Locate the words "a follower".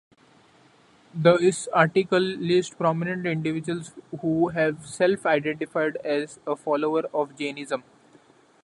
6.47-7.03